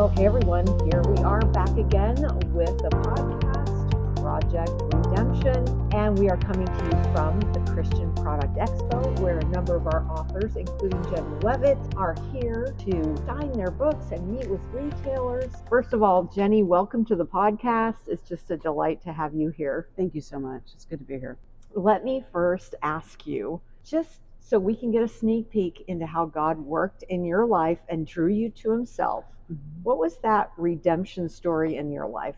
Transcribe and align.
Well, 0.00 0.08
hey 0.16 0.24
everyone, 0.24 0.66
here 0.88 1.02
we 1.02 1.22
are 1.24 1.42
back 1.42 1.76
again 1.76 2.14
with 2.54 2.78
the 2.78 2.88
podcast 2.88 4.16
Project 4.16 4.70
Redemption, 4.94 5.92
and 5.92 6.18
we 6.18 6.30
are 6.30 6.38
coming 6.38 6.64
to 6.64 6.84
you 6.86 7.12
from 7.12 7.38
the 7.52 7.60
Christian 7.70 8.10
Product 8.14 8.56
Expo, 8.56 9.20
where 9.20 9.40
a 9.40 9.44
number 9.44 9.76
of 9.76 9.86
our 9.88 10.02
authors, 10.10 10.56
including 10.56 11.02
Jenny 11.02 11.28
Leavitt, 11.42 11.76
are 11.98 12.16
here 12.32 12.74
to 12.78 13.14
sign 13.26 13.52
their 13.52 13.70
books 13.70 14.06
and 14.10 14.26
meet 14.26 14.48
with 14.48 14.62
retailers. 14.72 15.52
First 15.68 15.92
of 15.92 16.02
all, 16.02 16.22
Jenny, 16.22 16.62
welcome 16.62 17.04
to 17.04 17.14
the 17.14 17.26
podcast. 17.26 18.08
It's 18.08 18.26
just 18.26 18.50
a 18.50 18.56
delight 18.56 19.02
to 19.02 19.12
have 19.12 19.34
you 19.34 19.50
here. 19.50 19.86
Thank 19.98 20.14
you 20.14 20.22
so 20.22 20.40
much. 20.40 20.62
It's 20.72 20.86
good 20.86 21.00
to 21.00 21.04
be 21.04 21.18
here. 21.18 21.36
Let 21.74 22.04
me 22.04 22.24
first 22.32 22.74
ask 22.82 23.26
you, 23.26 23.60
just 23.84 24.20
so 24.50 24.58
we 24.58 24.74
can 24.74 24.90
get 24.90 25.00
a 25.00 25.08
sneak 25.08 25.48
peek 25.48 25.84
into 25.86 26.04
how 26.04 26.26
God 26.26 26.58
worked 26.58 27.04
in 27.04 27.24
your 27.24 27.46
life 27.46 27.78
and 27.88 28.04
drew 28.04 28.26
you 28.26 28.50
to 28.50 28.72
Himself. 28.72 29.24
What 29.84 29.98
was 29.98 30.18
that 30.24 30.50
redemption 30.56 31.28
story 31.28 31.76
in 31.76 31.92
your 31.92 32.08
life? 32.08 32.34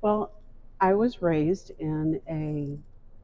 Well, 0.00 0.32
I 0.80 0.94
was 0.94 1.22
raised 1.22 1.70
in 1.78 2.20
a 2.28 2.76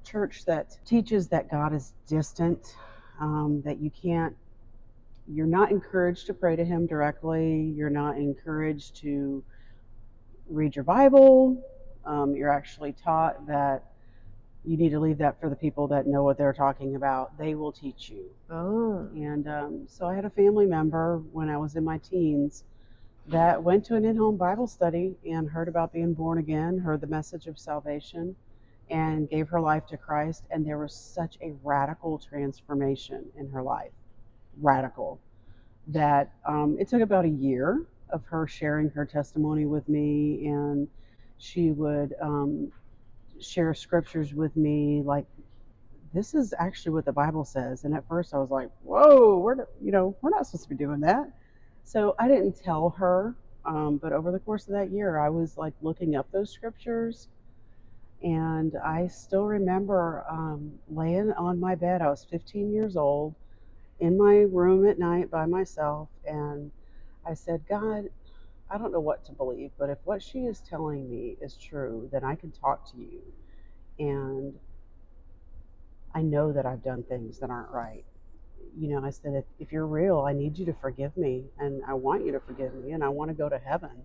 church 0.08 0.44
that 0.44 0.78
teaches 0.84 1.26
that 1.30 1.50
God 1.50 1.74
is 1.74 1.92
distant, 2.06 2.76
um, 3.18 3.62
that 3.64 3.80
you 3.80 3.90
can't, 3.90 4.36
you're 5.26 5.46
not 5.46 5.72
encouraged 5.72 6.28
to 6.28 6.34
pray 6.34 6.54
to 6.54 6.64
Him 6.64 6.86
directly, 6.86 7.72
you're 7.76 7.90
not 7.90 8.16
encouraged 8.16 8.94
to 9.00 9.42
read 10.48 10.76
your 10.76 10.84
Bible. 10.84 11.60
Um, 12.04 12.36
you're 12.36 12.52
actually 12.52 12.92
taught 12.92 13.44
that 13.48 13.87
you 14.64 14.76
need 14.76 14.90
to 14.90 15.00
leave 15.00 15.18
that 15.18 15.40
for 15.40 15.48
the 15.48 15.56
people 15.56 15.86
that 15.88 16.06
know 16.06 16.22
what 16.22 16.36
they're 16.36 16.52
talking 16.52 16.94
about. 16.96 17.38
They 17.38 17.54
will 17.54 17.72
teach 17.72 18.10
you. 18.10 18.26
Oh, 18.50 19.08
And 19.14 19.48
um, 19.48 19.84
so 19.86 20.06
I 20.06 20.14
had 20.14 20.24
a 20.24 20.30
family 20.30 20.66
member 20.66 21.18
when 21.32 21.48
I 21.48 21.56
was 21.56 21.76
in 21.76 21.84
my 21.84 21.98
teens 21.98 22.64
that 23.28 23.62
went 23.62 23.84
to 23.86 23.94
an 23.94 24.04
in 24.04 24.16
home 24.16 24.36
Bible 24.36 24.66
study 24.66 25.16
and 25.28 25.50
heard 25.50 25.68
about 25.68 25.92
being 25.92 26.14
born 26.14 26.38
again, 26.38 26.78
heard 26.78 27.00
the 27.00 27.06
message 27.06 27.46
of 27.46 27.58
salvation, 27.58 28.36
and 28.90 29.28
gave 29.28 29.48
her 29.48 29.60
life 29.60 29.86
to 29.86 29.96
Christ. 29.96 30.44
And 30.50 30.66
there 30.66 30.78
was 30.78 30.94
such 30.94 31.36
a 31.42 31.52
radical 31.62 32.18
transformation 32.18 33.26
in 33.36 33.50
her 33.50 33.62
life 33.62 33.92
radical 34.60 35.20
that 35.86 36.32
um, 36.46 36.76
it 36.80 36.88
took 36.88 37.02
about 37.02 37.24
a 37.24 37.28
year 37.28 37.86
of 38.10 38.24
her 38.26 38.46
sharing 38.46 38.90
her 38.90 39.04
testimony 39.04 39.66
with 39.66 39.88
me. 39.88 40.46
And 40.46 40.88
she 41.38 41.70
would 41.70 42.14
um, 42.20 42.72
share 43.40 43.74
scriptures 43.74 44.34
with 44.34 44.56
me 44.56 45.02
like 45.04 45.26
this 46.12 46.34
is 46.34 46.54
actually 46.58 46.92
what 46.92 47.04
the 47.04 47.12
Bible 47.12 47.44
says. 47.44 47.84
And 47.84 47.94
at 47.94 48.06
first 48.08 48.34
I 48.34 48.38
was 48.38 48.50
like, 48.50 48.70
whoa, 48.82 49.38
we're, 49.38 49.66
you 49.82 49.92
know, 49.92 50.16
we're 50.22 50.30
not 50.30 50.46
supposed 50.46 50.64
to 50.64 50.70
be 50.70 50.76
doing 50.76 51.00
that. 51.00 51.30
So 51.84 52.14
I 52.18 52.28
didn't 52.28 52.62
tell 52.62 52.90
her. 52.98 53.34
Um, 53.64 53.98
but 53.98 54.12
over 54.12 54.32
the 54.32 54.38
course 54.38 54.66
of 54.66 54.72
that 54.72 54.90
year, 54.90 55.18
I 55.18 55.28
was 55.28 55.58
like 55.58 55.74
looking 55.82 56.16
up 56.16 56.30
those 56.32 56.50
scriptures. 56.50 57.28
And 58.22 58.74
I 58.84 59.06
still 59.06 59.44
remember 59.44 60.24
um, 60.28 60.72
laying 60.88 61.32
on 61.32 61.60
my 61.60 61.74
bed. 61.74 62.02
I 62.02 62.08
was 62.08 62.26
15 62.30 62.72
years 62.72 62.96
old 62.96 63.34
in 64.00 64.16
my 64.16 64.38
room 64.38 64.88
at 64.88 64.98
night 64.98 65.30
by 65.30 65.46
myself. 65.46 66.08
And 66.26 66.70
I 67.26 67.34
said, 67.34 67.62
God, 67.68 68.08
I 68.70 68.78
don't 68.78 68.92
know 68.92 69.00
what 69.00 69.24
to 69.26 69.32
believe, 69.32 69.70
but 69.78 69.88
if 69.88 69.98
what 70.04 70.22
she 70.22 70.40
is 70.40 70.60
telling 70.60 71.10
me 71.10 71.36
is 71.40 71.56
true, 71.56 72.08
then 72.12 72.24
I 72.24 72.34
can 72.34 72.50
talk 72.50 72.90
to 72.92 72.98
you. 72.98 73.22
And 73.98 74.54
I 76.14 76.22
know 76.22 76.52
that 76.52 76.66
I've 76.66 76.82
done 76.82 77.02
things 77.02 77.38
that 77.38 77.50
aren't 77.50 77.70
right. 77.70 78.04
You 78.78 78.88
know, 78.88 79.04
I 79.04 79.10
said, 79.10 79.34
if, 79.34 79.44
if 79.58 79.72
you're 79.72 79.86
real, 79.86 80.20
I 80.20 80.32
need 80.32 80.58
you 80.58 80.66
to 80.66 80.74
forgive 80.74 81.16
me, 81.16 81.44
and 81.58 81.82
I 81.86 81.94
want 81.94 82.24
you 82.24 82.32
to 82.32 82.40
forgive 82.40 82.74
me, 82.74 82.92
and 82.92 83.02
I 83.02 83.08
want 83.08 83.30
to 83.30 83.34
go 83.34 83.48
to 83.48 83.58
heaven. 83.58 84.04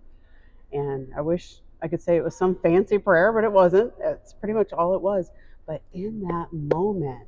And 0.72 1.14
I 1.16 1.22
wish 1.22 1.58
I 1.82 1.88
could 1.88 2.02
say 2.02 2.16
it 2.16 2.24
was 2.24 2.36
some 2.36 2.56
fancy 2.56 2.98
prayer, 2.98 3.32
but 3.34 3.44
it 3.44 3.52
wasn't. 3.52 3.94
It's 4.00 4.34
pretty 4.34 4.54
much 4.54 4.72
all 4.72 4.96
it 4.96 5.02
was. 5.02 5.32
But 5.68 5.82
in 5.94 6.22
that 6.22 6.48
moment, 6.52 7.28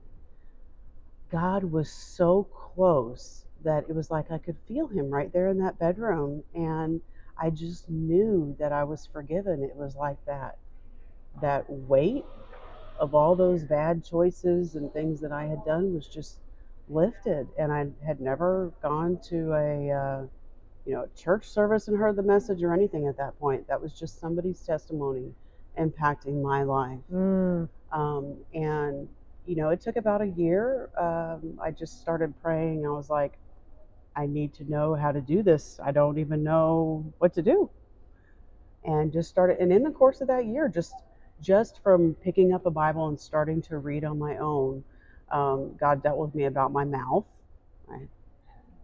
God 1.32 1.66
was 1.66 1.92
so 1.92 2.44
close 2.44 3.46
that 3.64 3.86
it 3.90 3.96
was 3.96 4.10
like 4.10 4.32
I 4.32 4.38
could 4.38 4.58
feel 4.68 4.88
him 4.88 5.10
right 5.10 5.32
there 5.34 5.50
in 5.50 5.60
that 5.60 5.78
bedroom. 5.78 6.44
And 6.54 7.02
I 7.38 7.50
just 7.50 7.90
knew 7.90 8.56
that 8.60 8.72
I 8.72 8.84
was 8.84 9.06
forgiven. 9.06 9.64
It 9.64 9.76
was 9.76 9.96
like 9.96 10.24
that 10.26 10.58
that 11.42 11.66
weight 11.70 12.26
of 13.00 13.16
all 13.16 13.36
those 13.36 13.64
bad 13.66 14.06
choices 14.06 14.76
and 14.76 14.92
things 14.94 15.22
that 15.22 15.32
I 15.32 15.46
had 15.46 15.66
done 15.66 15.94
was 15.94 16.08
just 16.08 16.40
lifted. 16.90 17.48
And 17.58 17.72
I 17.74 17.88
had 18.06 18.22
never 18.22 18.74
gone 18.82 19.20
to 19.30 19.54
a 19.54 19.92
uh, 19.92 20.28
you 20.86 20.94
know 20.94 21.08
church 21.16 21.48
service 21.48 21.88
and 21.88 21.98
heard 21.98 22.16
the 22.16 22.24
message 22.24 22.64
or 22.64 22.74
anything 22.74 23.08
at 23.08 23.18
that 23.18 23.40
point. 23.40 23.68
That 23.68 23.82
was 23.82 23.94
just 24.00 24.20
somebody's 24.20 24.62
testimony 24.62 25.34
impacting 25.80 26.42
my 26.42 26.64
life. 26.64 27.00
mm, 27.12 27.68
Um, 27.92 28.38
and 28.54 29.10
you 29.46 29.56
know, 29.56 29.70
it 29.70 29.82
took 29.82 29.96
about 29.98 30.22
a 30.22 30.28
year. 30.28 30.90
Um, 30.98 31.60
I 31.62 31.72
just 31.72 32.02
started 32.02 32.34
praying. 32.42 32.86
I 32.86 32.90
was 32.90 33.10
like, 33.10 33.38
I 34.16 34.26
need 34.28 34.54
to 34.56 34.70
know 34.70 34.96
how 34.96 35.12
to 35.12 35.22
do 35.22 35.44
this. 35.44 35.80
I 35.84 35.92
don't 35.92 36.18
even 36.18 36.44
know 36.44 37.14
what 37.18 37.34
to 37.36 37.42
do. 37.42 37.70
And 38.84 39.12
just 39.12 39.30
started. 39.30 39.60
And 39.60 39.74
in 39.74 39.84
the 39.84 39.92
course 39.92 40.22
of 40.22 40.28
that 40.28 40.46
year, 40.46 40.68
just 40.70 40.94
just 41.42 41.82
from 41.84 42.16
picking 42.16 42.54
up 42.54 42.66
a 42.66 42.72
Bible 42.72 43.08
and 43.10 43.20
starting 43.20 43.62
to 43.64 43.78
read 43.78 44.06
on 44.06 44.18
my 44.18 44.38
own, 44.38 44.84
um, 45.32 45.76
God 45.78 46.02
dealt 46.02 46.18
with 46.18 46.34
me 46.34 46.46
about 46.46 46.72
my 46.72 46.86
mouth. 46.86 47.26
I, 47.92 48.08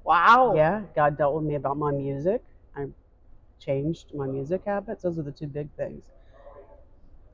wow. 0.03 0.53
yeah, 0.56 0.81
God 0.96 1.18
dealt 1.18 1.36
with 1.36 1.46
me 1.46 1.56
about 1.56 1.78
my 1.78 1.91
music. 1.91 2.44
I 2.75 2.88
changed 3.59 4.14
my 4.14 4.25
music 4.28 4.64
habits. 4.66 5.03
Those 5.03 5.18
are 5.18 5.24
the 5.24 5.31
two 5.31 5.47
big 5.47 5.70
things. 5.78 6.06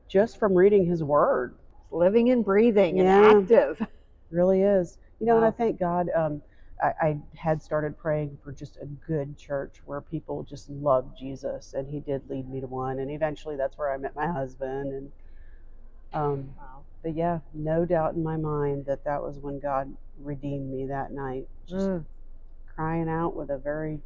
Just 0.07 0.37
from 0.37 0.53
reading 0.53 0.85
His 0.85 1.03
Word, 1.03 1.55
Living 1.89 2.29
and 2.29 2.43
breathing 2.43 2.97
Yeah. 2.97 3.31
and 3.31 3.51
active. 3.51 3.87
really 4.29 4.61
is. 4.61 4.97
You 5.19 5.25
know, 5.27 5.37
and 5.37 5.45
I 5.45 5.49
Wow. 5.49 5.55
thank 5.57 5.79
God. 5.79 6.09
Um, 6.15 6.41
I, 6.81 6.93
I 7.01 7.17
had 7.35 7.61
started 7.61 7.97
praying 7.97 8.37
for 8.43 8.51
just 8.51 8.77
a 8.77 8.85
good 8.85 9.37
church 9.37 9.81
where 9.85 10.01
people 10.01 10.43
just 10.43 10.69
loved 10.69 11.17
Jesus, 11.17 11.73
and 11.73 11.87
He 11.89 11.99
did 11.99 12.29
lead 12.29 12.49
me 12.49 12.61
to 12.61 12.67
one. 12.67 12.99
And 12.99 13.09
eventually, 13.11 13.55
that's 13.55 13.77
where 13.77 13.91
I 13.91 13.97
met 13.97 14.15
my 14.15 14.27
husband. 14.27 14.93
And 14.93 15.11
um, 16.13 16.49
Wow. 16.57 16.83
but 17.03 17.15
yeah, 17.15 17.39
no 17.53 17.85
doubt 17.85 18.15
in 18.15 18.23
my 18.23 18.37
mind 18.37 18.85
that 18.85 19.03
that 19.05 19.21
was 19.21 19.37
when 19.39 19.59
God 19.59 19.95
redeemed 20.19 20.71
me 20.71 20.85
that 20.87 21.11
night. 21.11 21.47
Just 21.67 21.87
Mm, 21.89 22.05
crying 22.75 23.09
out 23.09 23.35
with 23.35 23.49
a 23.49 23.57
very 23.57 23.99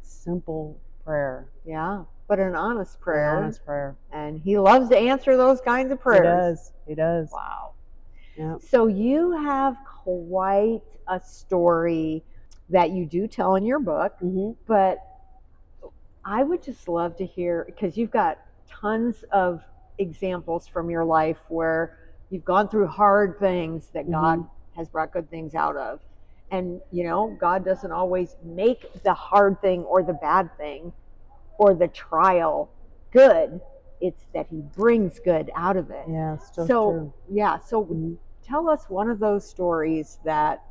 simple 0.00 0.80
prayer, 1.04 1.48
yeah. 1.64 2.04
But 2.28 2.38
an 2.38 2.54
honest 2.54 2.96
an 2.98 3.02
prayer. 3.02 3.38
honest 3.44 3.64
prayer. 3.64 3.96
And 4.12 4.40
he 4.40 4.58
loves 4.58 4.88
to 4.90 4.98
answer 4.98 5.36
those 5.36 5.60
kinds 5.60 5.90
of 5.92 6.00
prayers. 6.00 6.24
He 6.24 6.28
does. 6.28 6.72
He 6.88 6.94
does. 6.94 7.30
Wow. 7.32 7.72
Yeah. 8.36 8.56
So 8.58 8.86
you 8.86 9.32
have 9.32 9.76
quite 10.04 10.80
a 11.12 11.20
story 11.20 12.24
that 12.70 12.90
you 12.90 13.04
do 13.06 13.26
tell 13.28 13.54
in 13.56 13.64
your 13.64 13.78
book, 13.80 14.14
hmm 14.20 14.52
but 14.66 14.98
I 16.24 16.42
would 16.44 16.62
just 16.62 16.88
love 16.88 17.16
to 17.16 17.26
hear 17.26 17.64
because 17.66 17.96
you've 17.96 18.10
got 18.12 18.38
tons 18.68 19.24
of 19.32 19.62
examples 19.98 20.66
from 20.68 20.88
your 20.88 21.04
life 21.04 21.38
where 21.48 21.98
you've 22.30 22.44
gone 22.44 22.68
through 22.68 22.86
hard 22.86 23.38
things 23.40 23.90
that 23.92 24.10
God 24.10 24.48
has 24.76 24.88
brought 24.88 25.12
good 25.12 25.28
things 25.30 25.54
out 25.54 25.76
of. 25.76 26.00
And 26.50 26.80
you 26.92 27.04
know, 27.04 27.36
God 27.40 27.64
doesn't 27.64 27.90
always 27.92 28.36
make 28.44 28.86
the 29.02 29.12
hard 29.14 29.60
thing 29.60 29.82
or 29.82 30.02
the 30.02 30.14
bad 30.14 30.56
thing 30.56 30.92
or 31.58 31.74
the 31.74 31.88
trial 31.88 32.70
good. 33.12 33.60
It's 34.00 34.26
that 34.32 34.46
he 34.48 34.60
brings 34.62 35.18
good 35.18 35.50
out 35.56 35.76
of 35.76 35.90
it. 35.90 36.04
Yeah, 36.08 36.36
so 36.38 36.66
true. 36.66 37.12
yeah 37.30 37.58
so 37.58 37.84
Mhm. 37.84 38.16
tell 38.42 38.68
us 38.68 38.88
one 38.88 39.10
of 39.10 39.18
those 39.18 39.44
stories 39.48 40.18
that 40.24 40.62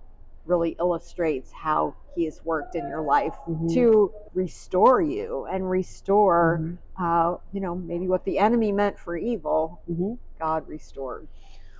really 0.45 0.75
illustrates 0.79 1.51
how 1.51 1.95
he 2.15 2.25
has 2.25 2.43
worked 2.43 2.75
in 2.75 2.87
your 2.87 3.01
life 3.01 3.35
Mhm. 3.47 3.73
to 3.73 4.11
restore 4.33 5.01
you 5.01 5.45
and 5.45 5.69
restore 5.69 6.59
Mhm. 6.61 6.77
uh, 6.99 7.37
you 7.51 7.61
know 7.61 7.75
maybe 7.75 8.07
what 8.07 8.23
the 8.25 8.37
enemy 8.39 8.71
meant 8.71 8.97
for 8.99 9.15
evil 9.17 9.79
Mhm. 9.89 10.17
god 10.39 10.67
restored 10.67 11.27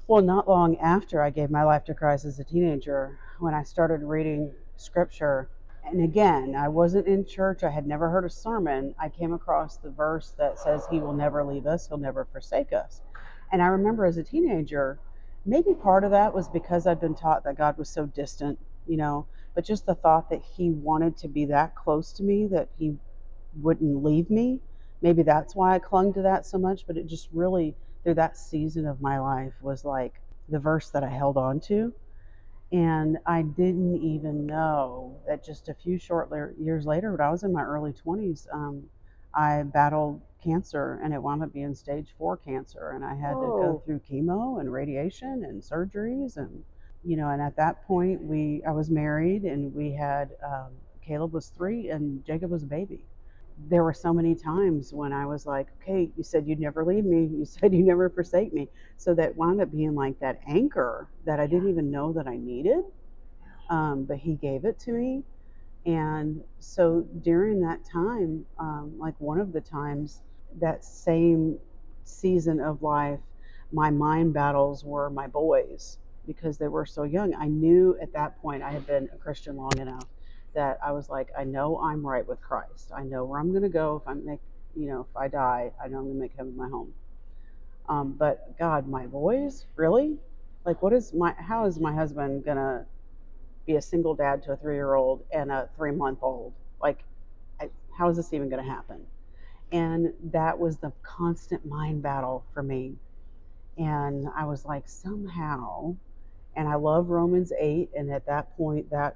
Well, 0.07 0.21
not 0.21 0.47
long 0.49 0.77
after 0.77 1.21
I 1.21 1.29
gave 1.29 1.49
my 1.49 1.63
life 1.63 1.85
to 1.85 1.93
Christ 1.93 2.25
as 2.25 2.39
a 2.39 2.43
teenager, 2.43 3.17
when 3.39 3.53
I 3.53 3.63
started 3.63 4.03
reading 4.03 4.53
scripture, 4.75 5.49
and 5.85 6.01
again, 6.03 6.55
I 6.55 6.67
wasn't 6.67 7.07
in 7.07 7.23
church, 7.25 7.63
I 7.63 7.69
had 7.69 7.87
never 7.87 8.09
heard 8.09 8.25
a 8.25 8.29
sermon, 8.29 8.93
I 8.99 9.07
came 9.09 9.31
across 9.33 9.77
the 9.77 9.89
verse 9.91 10.31
that 10.31 10.59
says, 10.59 10.85
He 10.91 10.99
will 10.99 11.13
never 11.13 11.43
leave 11.45 11.65
us, 11.65 11.87
He'll 11.87 11.97
never 11.97 12.25
forsake 12.25 12.73
us. 12.73 13.01
And 13.51 13.61
I 13.61 13.67
remember 13.67 14.05
as 14.05 14.17
a 14.17 14.23
teenager, 14.23 14.99
maybe 15.45 15.73
part 15.73 16.03
of 16.03 16.11
that 16.11 16.33
was 16.33 16.47
because 16.49 16.85
I'd 16.87 16.99
been 16.99 17.15
taught 17.15 17.43
that 17.43 17.57
God 17.57 17.77
was 17.77 17.89
so 17.89 18.05
distant, 18.05 18.59
you 18.87 18.97
know, 18.97 19.27
but 19.55 19.65
just 19.65 19.85
the 19.85 19.95
thought 19.95 20.29
that 20.29 20.41
He 20.55 20.69
wanted 20.69 21.17
to 21.17 21.27
be 21.27 21.45
that 21.45 21.75
close 21.75 22.11
to 22.13 22.23
me, 22.23 22.47
that 22.47 22.69
He 22.77 22.95
wouldn't 23.55 24.03
leave 24.03 24.29
me. 24.29 24.59
Maybe 25.01 25.23
that's 25.23 25.55
why 25.55 25.75
I 25.75 25.79
clung 25.79 26.13
to 26.13 26.21
that 26.21 26.45
so 26.45 26.57
much, 26.57 26.85
but 26.85 26.97
it 26.97 27.07
just 27.07 27.29
really 27.33 27.75
through 28.03 28.15
that 28.15 28.37
season 28.37 28.87
of 28.87 29.01
my 29.01 29.19
life 29.19 29.53
was 29.61 29.83
like 29.85 30.21
the 30.49 30.59
verse 30.59 30.89
that 30.89 31.03
I 31.03 31.09
held 31.09 31.37
on 31.37 31.59
to. 31.61 31.93
And 32.71 33.17
I 33.25 33.41
didn't 33.41 33.97
even 33.97 34.45
know 34.45 35.17
that 35.27 35.43
just 35.43 35.67
a 35.67 35.73
few 35.73 35.97
short 35.97 36.29
years 36.57 36.85
later, 36.85 37.11
when 37.11 37.19
I 37.19 37.29
was 37.29 37.43
in 37.43 37.51
my 37.51 37.63
early 37.63 37.93
20s, 37.93 38.47
um, 38.53 38.83
I 39.35 39.63
battled 39.63 40.21
cancer 40.43 40.99
and 41.03 41.13
it 41.13 41.21
wound 41.21 41.43
up 41.43 41.53
being 41.53 41.75
stage 41.75 42.13
four 42.17 42.37
cancer. 42.37 42.91
And 42.95 43.05
I 43.05 43.15
had 43.15 43.33
to 43.33 43.47
go 43.47 43.83
through 43.85 44.01
chemo 44.09 44.59
and 44.59 44.71
radiation 44.71 45.45
and 45.45 45.61
surgeries. 45.61 46.37
And, 46.37 46.63
you 47.03 47.17
know, 47.17 47.29
and 47.29 47.41
at 47.41 47.55
that 47.57 47.85
point, 47.87 48.23
we 48.23 48.63
I 48.67 48.71
was 48.71 48.89
married 48.89 49.43
and 49.43 49.73
we 49.75 49.93
had 49.93 50.31
um, 50.45 50.71
Caleb 51.05 51.33
was 51.33 51.49
three 51.49 51.89
and 51.89 52.25
Jacob 52.25 52.51
was 52.51 52.63
a 52.63 52.67
baby. 52.67 53.05
There 53.69 53.83
were 53.83 53.93
so 53.93 54.13
many 54.13 54.35
times 54.35 54.93
when 54.93 55.13
I 55.13 55.25
was 55.27 55.45
like, 55.45 55.67
okay, 55.81 56.09
you 56.17 56.23
said 56.23 56.47
you'd 56.47 56.59
never 56.59 56.85
leave 56.85 57.05
me. 57.05 57.25
You 57.25 57.45
said 57.47 57.73
you'd 57.73 57.85
never 57.85 58.09
forsake 58.09 58.53
me. 58.53 58.69
So 58.97 59.13
that 59.15 59.37
wound 59.37 59.61
up 59.61 59.71
being 59.71 59.95
like 59.95 60.19
that 60.21 60.41
anchor 60.47 61.09
that 61.25 61.39
I 61.39 61.47
didn't 61.47 61.69
even 61.69 61.91
know 61.91 62.13
that 62.13 62.27
I 62.27 62.37
needed 62.37 62.83
um, 63.69 64.05
but 64.05 64.17
he 64.19 64.35
gave 64.35 64.65
it 64.65 64.79
to 64.81 64.91
me. 64.91 65.23
And 65.85 66.43
so 66.59 67.07
during 67.21 67.61
that 67.61 67.83
time, 67.83 68.45
um, 68.59 68.93
like 68.97 69.15
one 69.19 69.39
of 69.39 69.51
the 69.51 69.61
times, 69.61 70.21
that 70.59 70.83
same 70.83 71.57
season 72.03 72.59
of 72.59 72.81
life, 72.81 73.19
my 73.71 73.89
mind 73.89 74.33
battles 74.33 74.83
were 74.83 75.09
my 75.09 75.27
boys 75.27 75.97
because 76.27 76.57
they 76.57 76.67
were 76.67 76.85
so 76.85 77.03
young. 77.03 77.33
I 77.33 77.47
knew 77.47 77.97
at 78.01 78.13
that 78.13 78.39
point 78.41 78.61
I 78.61 78.71
had 78.71 78.85
been 78.85 79.09
a 79.13 79.17
Christian 79.17 79.55
long 79.55 79.77
enough 79.79 80.05
that 80.53 80.77
I 80.83 80.91
was 80.91 81.09
like, 81.09 81.29
I 81.37 81.45
know 81.45 81.79
I'm 81.79 82.05
right 82.05 82.27
with 82.27 82.41
Christ. 82.41 82.91
I 82.95 83.03
know 83.03 83.23
where 83.25 83.39
I'm 83.39 83.51
going 83.51 83.63
to 83.63 83.69
go 83.69 84.01
if 84.01 84.07
I 84.07 84.13
make, 84.13 84.39
you 84.75 84.87
know, 84.87 85.07
if 85.09 85.17
I 85.17 85.27
die, 85.27 85.71
I 85.83 85.87
know 85.87 85.99
I'm 85.99 86.03
going 86.03 86.15
to 86.15 86.21
make 86.21 86.33
heaven 86.37 86.55
my 86.55 86.67
home. 86.67 86.93
Um, 87.87 88.13
but 88.13 88.57
God, 88.59 88.87
my 88.87 89.07
boys, 89.07 89.65
really? 89.75 90.17
Like, 90.65 90.81
what 90.81 90.93
is 90.93 91.13
my, 91.13 91.33
how 91.37 91.65
is 91.65 91.79
my 91.79 91.93
husband 91.93 92.45
going 92.45 92.57
to 92.57 92.85
be 93.65 93.75
a 93.75 93.81
single 93.81 94.15
dad 94.15 94.43
to 94.43 94.51
a 94.51 94.57
three 94.57 94.75
year 94.75 94.95
old 94.95 95.23
and 95.31 95.51
a 95.51 95.69
three 95.75 95.91
month 95.91 96.19
old. 96.21 96.53
Like, 96.81 97.03
I, 97.59 97.69
how 97.97 98.09
is 98.09 98.17
this 98.17 98.33
even 98.33 98.49
going 98.49 98.63
to 98.63 98.69
happen? 98.69 99.05
And 99.71 100.13
that 100.31 100.59
was 100.59 100.77
the 100.77 100.91
constant 101.01 101.65
mind 101.65 102.01
battle 102.01 102.45
for 102.53 102.61
me. 102.63 102.95
And 103.77 104.27
I 104.35 104.45
was 104.45 104.65
like, 104.65 104.87
somehow, 104.87 105.95
and 106.55 106.67
I 106.67 106.75
love 106.75 107.09
Romans 107.09 107.53
8. 107.57 107.91
And 107.95 108.11
at 108.11 108.25
that 108.25 108.55
point, 108.57 108.89
that 108.89 109.15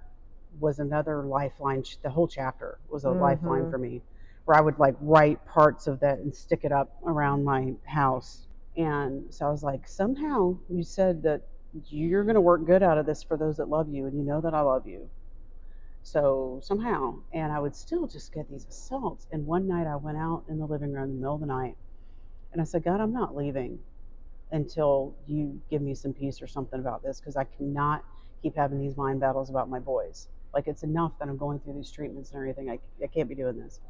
was 0.60 0.80
another 0.80 1.24
lifeline. 1.24 1.84
The 2.02 2.10
whole 2.10 2.28
chapter 2.28 2.80
was 2.90 3.04
a 3.04 3.12
lifeline 3.12 3.66
Mhm. 3.66 3.70
for 3.70 3.78
me, 3.78 4.02
where 4.46 4.58
I 4.58 4.62
would 4.62 4.80
like 4.80 4.96
write 5.02 5.44
parts 5.46 5.88
of 5.88 6.00
that 6.00 6.20
and 6.20 6.34
stick 6.34 6.64
it 6.64 6.72
up 6.72 6.96
around 7.06 7.44
my 7.44 7.76
house. 7.84 8.48
And 8.78 9.34
so 9.34 9.48
I 9.48 9.52
was 9.52 9.64
like, 9.64 9.88
somehow 9.88 10.58
you 10.70 10.84
said 10.84 11.22
that 11.24 11.42
you're 11.90 12.24
going 12.24 12.36
to 12.36 12.42
work 12.42 12.66
good 12.66 12.84
out 12.84 12.98
of 12.98 13.06
this 13.06 13.24
for 13.24 13.38
those 13.38 13.58
that 13.58 13.70
love 13.70 13.90
you, 13.90 14.06
and 14.06 14.18
you 14.18 14.24
know 14.24 14.42
that 14.42 14.54
I 14.54 14.62
love 14.62 14.88
you. 14.88 15.10
So 16.04 16.60
somehow, 16.62 17.16
and 17.34 17.52
I 17.52 17.60
would 17.60 17.76
still 17.76 18.06
just 18.06 18.32
get 18.32 18.50
these 18.50 18.66
assaults. 18.70 19.26
And 19.32 19.48
one 19.48 19.68
night 19.68 19.88
I 19.88 19.96
went 19.96 20.18
out 20.18 20.44
in 20.48 20.60
the 20.60 20.66
living 20.66 20.94
room 20.94 21.06
in 21.06 21.16
the 21.16 21.22
middle 21.22 21.36
of 21.36 21.42
the 21.42 21.48
night 21.48 21.78
and 22.56 22.62
I 22.62 22.64
said, 22.64 22.86
God, 22.86 23.02
I'm 23.02 23.12
not 23.12 23.36
leaving 23.36 23.80
until 24.50 25.14
you 25.28 25.60
give 25.70 25.82
me 25.82 25.94
some 25.94 26.14
peace 26.14 26.42
or 26.42 26.48
something 26.48 26.80
about 26.80 27.04
this 27.04 27.20
because 27.20 27.36
I 27.36 27.44
cannot 27.44 28.06
keep 28.42 28.56
having 28.56 28.80
these 28.80 28.96
mind 28.96 29.20
battles 29.20 29.50
about 29.50 29.68
my 29.68 29.80
boys. 29.80 30.30
Like 30.54 30.68
it's 30.68 30.84
enough 30.84 31.12
that 31.20 31.28
I'm 31.28 31.38
going 31.38 31.60
through 31.60 31.74
these 31.74 31.92
treatments 31.92 32.32
and 32.32 32.40
everything. 32.40 32.70
I, 32.70 32.80
I 33.04 33.08
can't 33.08 33.28
be 33.28 33.36
doing 33.36 33.60
this. 33.60 33.82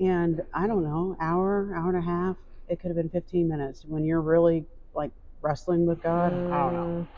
And 0.00 0.42
I 0.52 0.66
don't 0.66 0.82
know, 0.82 1.16
hour, 1.20 1.72
hour 1.76 1.90
and 1.90 1.98
a 1.98 2.00
half, 2.00 2.38
it 2.68 2.80
could 2.80 2.88
have 2.88 2.96
been 2.96 3.08
15 3.08 3.48
minutes 3.48 3.84
when 3.84 4.04
you're 4.04 4.20
really 4.20 4.64
like 4.94 5.12
wrestling 5.42 5.86
with 5.86 6.02
God. 6.02 6.42
I 6.50 6.58
don't 6.58 6.74
know. 6.74 6.90
Mm, 6.90 7.08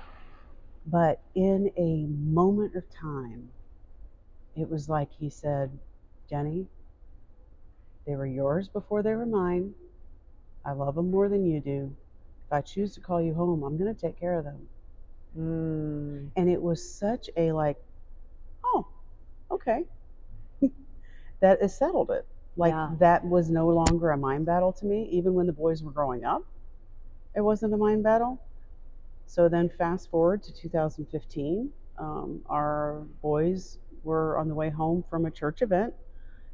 But 0.86 1.22
in 1.34 1.72
a 1.78 2.06
moment 2.06 2.76
of 2.76 2.84
time, 2.90 3.50
it 4.56 4.70
was 4.70 4.88
like 4.88 5.10
he 5.12 5.30
said, 5.30 5.78
Jenny, 6.28 6.68
they 8.06 8.16
were 8.16 8.26
yours 8.26 8.68
before 8.68 9.02
they 9.02 9.14
were 9.14 9.26
mine. 9.26 9.74
I 10.64 10.72
love 10.72 10.96
them 10.96 11.10
more 11.10 11.28
than 11.28 11.46
you 11.46 11.60
do. 11.60 11.96
If 12.46 12.52
I 12.52 12.60
choose 12.62 12.94
to 12.94 13.00
call 13.00 13.22
you 13.22 13.34
home, 13.34 13.62
I'm 13.64 13.78
going 13.78 13.94
to 13.94 14.00
take 14.00 14.18
care 14.18 14.38
of 14.38 14.44
them. 14.44 14.68
mm, 15.38 16.30
And 16.36 16.50
it 16.50 16.62
was 16.62 16.98
such 16.98 17.30
a 17.36 17.52
like, 17.52 17.78
oh, 18.64 18.88
okay. 19.50 19.84
that 21.40 21.62
has 21.62 21.76
settled 21.78 22.10
it. 22.10 22.26
Like 22.56 22.72
Yeah. 22.72 22.90
that 23.00 23.24
was 23.24 23.50
no 23.50 23.68
longer 23.68 24.10
a 24.10 24.18
mind 24.18 24.46
battle 24.46 24.72
to 24.74 24.86
me, 24.86 25.08
even 25.12 25.34
when 25.34 25.46
the 25.46 25.52
boys 25.54 25.82
were 25.82 25.92
growing 25.92 26.24
up. 26.24 26.42
It 27.34 27.40
wasn't 27.40 27.74
a 27.74 27.76
mind 27.76 28.02
battle. 28.02 28.40
So 29.26 29.48
then, 29.48 29.70
fast 29.70 30.10
forward 30.10 30.42
to 30.44 30.52
2015, 30.52 31.70
um, 31.98 32.40
our 32.46 33.02
boys 33.22 33.78
were 34.04 34.36
on 34.36 34.48
the 34.48 34.54
way 34.54 34.68
home 34.68 35.04
from 35.08 35.24
a 35.26 35.30
church 35.30 35.62
event 35.62 35.94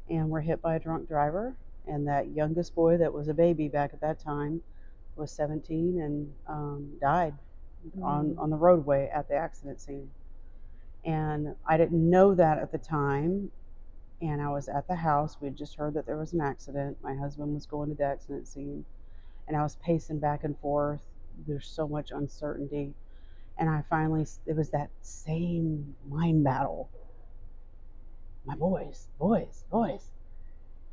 and 0.09 0.29
were 0.29 0.41
hit 0.41 0.61
by 0.61 0.75
a 0.75 0.79
drunk 0.79 1.07
driver. 1.07 1.55
And 1.87 2.07
that 2.07 2.29
youngest 2.29 2.75
boy, 2.75 2.97
that 2.97 3.11
was 3.11 3.27
a 3.27 3.33
baby 3.33 3.67
back 3.67 3.91
at 3.93 4.01
that 4.01 4.19
time, 4.19 4.61
was 5.15 5.31
17 5.31 5.99
and 5.99 6.33
um, 6.47 6.91
died 7.01 7.33
on, 8.01 8.35
Mm. 8.35 8.39
on 8.39 8.49
the 8.49 8.57
roadway 8.57 9.09
at 9.13 9.27
the 9.27 9.35
accident 9.35 9.81
scene. 9.81 10.11
And 11.03 11.55
I 11.65 11.77
didn't 11.77 12.09
know 12.09 12.35
that 12.35 12.59
at 12.59 12.71
the 12.71 12.77
time. 12.77 13.51
And 14.21 14.41
I 14.41 14.49
was 14.49 14.67
at 14.67 14.87
the 14.87 14.95
house. 14.95 15.37
We 15.39 15.47
had 15.47 15.55
just 15.55 15.75
heard 15.75 15.93
that 15.93 16.05
there 16.05 16.17
was 16.17 16.33
an 16.33 16.41
accident. 16.41 16.97
My 17.01 17.15
husband 17.15 17.53
was 17.53 17.65
going 17.65 17.89
to 17.89 17.95
the 17.95 18.03
accident 18.03 18.47
scene. 18.47 18.85
And 19.49 19.57
I 19.57 19.63
was 19.63 19.77
pacing 19.77 20.19
back 20.19 20.45
and 20.45 20.59
forth. 20.59 21.01
There's 21.47 21.67
so 21.67 21.89
much 21.89 22.11
uncertainty. 22.11 22.95
And 23.59 23.69
I 23.69 23.83
finally, 23.89 24.27
it 24.47 24.57
was 24.57 24.71
that 24.71 24.91
same 25.01 25.95
mind 26.09 26.45
battle. 26.45 26.91
My 28.45 28.55
boys, 28.55 29.09
boys, 29.19 29.65
boys. 29.71 30.11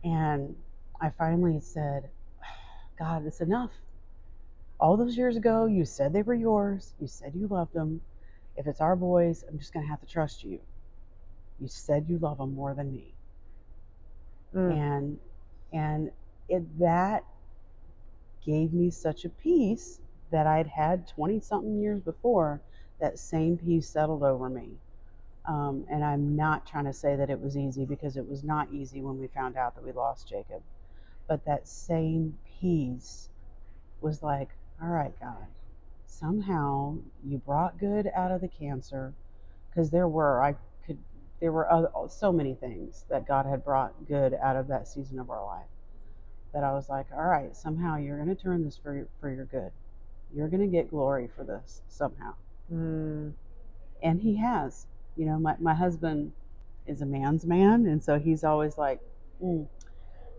And 0.04 0.56
I 1.00 1.10
finally 1.10 1.60
said, 1.60 2.10
God, 3.00 3.26
it's 3.26 3.42
enough. 3.42 3.72
All 4.80 4.96
those 4.98 5.18
years 5.18 5.36
ago, 5.36 5.66
you 5.66 5.84
said 5.86 6.14
they 6.14 6.22
were 6.22 6.34
yours. 6.34 6.94
You 7.00 7.08
said 7.08 7.34
you 7.36 7.48
loved 7.48 7.74
them. 7.74 8.02
If 8.56 8.68
it's 8.68 8.82
our 8.82 8.96
boys, 8.96 9.44
I'm 9.48 9.58
just 9.58 9.74
going 9.74 9.84
to 9.86 9.90
have 9.90 10.00
to 10.02 10.06
trust 10.06 10.44
you. 10.44 10.60
You 11.60 11.68
said 11.68 12.06
you 12.08 12.18
love 12.18 12.38
them 12.38 12.54
more 12.54 12.74
than 12.74 12.92
me. 12.92 13.14
mm. 14.54 14.72
And 14.72 15.18
and 15.72 16.12
it 16.48 16.78
that 16.80 17.24
gave 18.46 18.72
me 18.72 18.90
such 18.90 19.25
a 19.25 19.28
peace 19.28 20.00
that 20.31 20.46
I'd 20.46 20.69
had 20.69 21.08
20 21.08 21.40
something 21.40 21.78
years 21.78 22.00
before. 22.00 22.62
That 23.00 23.19
same 23.19 23.58
peace 23.58 23.88
settled 23.88 24.22
over 24.22 24.48
me. 24.48 24.76
Um, 25.46 25.84
and 25.90 26.04
I'm 26.04 26.34
not 26.34 26.66
trying 26.66 26.87
to 26.87 26.93
say 26.93 27.14
that 27.16 27.31
it 27.31 27.40
was 27.40 27.56
easy 27.56 27.84
because 27.84 28.16
it 28.16 28.28
was 28.28 28.43
not 28.43 28.72
easy 28.72 29.02
when 29.02 29.18
we 29.18 29.26
found 29.26 29.56
out 29.56 29.75
that 29.75 29.85
we 29.85 29.92
lost 29.92 30.28
Jacob. 30.28 30.62
But 31.28 31.44
that 31.44 31.68
same 31.68 32.38
peace 32.61 33.28
was 34.00 34.23
like, 34.23 34.50
all 34.82 34.88
right, 34.88 35.12
God, 35.20 35.47
somehow 36.06 36.97
you 37.25 37.38
brought 37.38 37.78
good 37.78 38.11
out 38.14 38.32
of 38.32 38.40
the 38.40 38.49
cancer 38.49 39.12
because 39.68 39.90
there 39.90 40.09
were, 40.09 40.42
I 40.42 40.54
could, 40.87 40.99
there 41.40 41.52
were 41.52 41.70
other, 41.70 41.90
so 42.09 42.32
many 42.32 42.54
things 42.54 43.04
that 43.11 43.26
God 43.26 43.47
had 43.47 43.64
brought 43.64 44.06
good 44.09 44.35
out 44.42 44.56
of 44.56 44.68
that 44.68 44.88
season 44.88 45.18
of 45.18 45.30
our 45.30 45.44
life 45.44 45.66
that 46.52 46.64
I 46.64 46.72
was 46.72 46.88
like, 46.88 47.06
all 47.12 47.24
right, 47.26 47.54
somehow 47.56 47.96
you're 47.96 48.16
going 48.16 48.34
to 48.34 48.40
turn 48.40 48.64
this 48.64 48.76
for 48.76 48.94
your, 48.94 49.08
for 49.20 49.30
your 49.30 49.44
good. 49.44 49.70
You're 50.34 50.48
going 50.48 50.60
to 50.60 50.66
get 50.66 50.90
glory 50.90 51.28
for 51.34 51.44
this 51.44 51.82
somehow 51.88 52.34
Mm. 52.72 53.32
and 54.02 54.20
he 54.20 54.36
has. 54.38 54.86
You 55.16 55.26
know, 55.26 55.38
my, 55.38 55.54
my 55.60 55.74
husband 55.74 56.32
is 56.86 57.00
a 57.00 57.06
man's 57.06 57.46
man, 57.46 57.86
and 57.86 58.02
so 58.02 58.18
he's 58.18 58.42
always 58.44 58.76
like, 58.76 59.00
mm, 59.42 59.66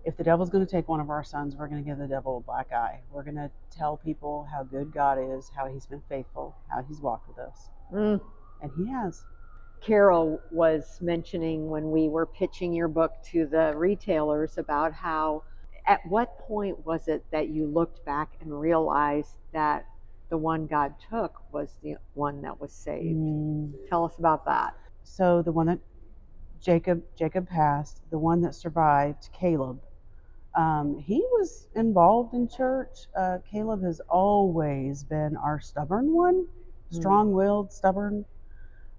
if 0.04 0.16
the 0.18 0.24
devil's 0.24 0.50
going 0.50 0.66
to 0.66 0.72
take 0.72 0.88
one 0.88 1.00
of 1.00 1.10
our 1.10 1.24
sons, 1.24 1.56
we're 1.56 1.68
going 1.68 1.84
to 1.84 1.90
give 1.90 1.98
the 1.98 2.08
devil 2.08 2.38
a 2.38 2.42
black 2.42 2.72
eye. 2.74 3.00
We're 3.12 3.24
going 3.24 3.36
to 3.36 3.50
tell 3.72 3.98
people 3.98 4.48
how 4.52 4.64
good 4.64 4.94
God 4.94 5.18
is, 5.20 5.52
how 5.56 5.68
he's 5.68 5.86
been 5.86 6.02
faithful, 6.10 6.56
how 6.70 6.84
he's 6.84 7.02
walked 7.02 7.28
with 7.28 7.40
us. 7.40 7.70
Mm. 7.94 8.22
And 8.62 8.72
he 8.78 8.88
has. 8.92 9.24
Carol 9.82 10.42
was 10.52 10.98
mentioning 11.02 11.70
when 11.70 11.92
we 11.92 12.08
were 12.10 12.26
pitching 12.26 12.74
your 12.74 12.88
book 12.88 13.14
to 13.32 13.46
the 13.46 13.74
retailers 13.76 14.58
about 14.58 14.94
how, 14.94 15.44
at 15.88 16.06
what 16.06 16.38
point 16.40 16.86
was 16.86 17.08
it 17.08 17.26
that 17.32 17.50
you 17.50 17.66
looked 17.66 18.06
back 18.06 18.34
and 18.42 18.60
realized 18.60 19.40
that 19.54 19.88
the 20.30 20.38
one 20.38 20.68
God 20.68 20.96
took 21.10 21.42
was 21.54 21.78
the 21.82 21.96
one 22.14 22.42
that 22.42 22.60
was 22.60 22.74
saved? 22.74 23.18
Mm. 23.18 23.74
Tell 23.90 24.04
us 24.06 24.18
about 24.18 24.46
that. 24.46 24.76
So 25.04 25.42
the 25.42 25.54
one 25.54 25.68
that 25.68 25.80
Jacob 26.62 27.04
Jacob 27.18 27.48
passed, 27.48 28.02
the 28.10 28.18
one 28.18 28.42
that 28.42 28.54
survived, 28.54 29.30
Caleb. 29.32 29.80
Um, 30.56 30.98
he 30.98 31.20
was 31.34 31.68
involved 31.76 32.34
in 32.34 32.50
church. 32.50 33.08
Uh, 33.16 33.38
Caleb 33.50 33.84
has 33.84 34.02
always 34.10 35.04
been 35.04 35.38
our 35.38 35.60
stubborn 35.60 36.14
one, 36.14 36.48
Hmm. 36.90 36.96
strong-willed, 36.96 37.72
stubborn. 37.72 38.26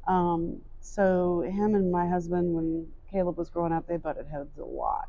Um, 0.07 0.63
so 0.81 1.41
him 1.41 1.75
and 1.75 1.91
my 1.91 2.09
husband, 2.09 2.55
when 2.55 2.87
Caleb 3.11 3.37
was 3.37 3.51
growing 3.51 3.73
up, 3.73 3.89
they 3.89 3.97
butted 3.97 4.27
heads 4.29 4.57
a 4.59 4.65
lot. 4.65 5.09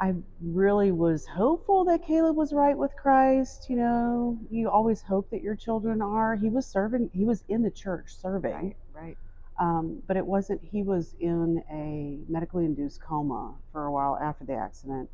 I 0.00 0.14
really 0.40 0.92
was 0.92 1.26
hopeful 1.26 1.84
that 1.86 2.04
Caleb 2.04 2.36
was 2.36 2.52
right 2.52 2.78
with 2.78 2.94
Christ. 2.96 3.68
You 3.68 3.76
know, 3.76 4.38
you 4.50 4.70
always 4.70 5.02
hope 5.02 5.30
that 5.30 5.42
your 5.42 5.56
children 5.56 6.00
are. 6.00 6.36
He 6.36 6.48
was 6.48 6.66
serving, 6.66 7.10
he 7.12 7.24
was 7.24 7.42
in 7.48 7.62
the 7.62 7.70
church 7.70 8.14
serving. 8.14 8.52
Right, 8.52 8.76
right. 8.94 9.18
Um, 9.58 10.02
but 10.06 10.16
it 10.16 10.24
wasn't, 10.24 10.60
he 10.62 10.84
was 10.84 11.16
in 11.18 11.64
a 11.68 12.30
medically 12.30 12.64
induced 12.64 13.02
coma 13.02 13.56
for 13.72 13.86
a 13.86 13.92
while 13.92 14.16
after 14.22 14.44
the 14.44 14.54
accident. 14.54 15.10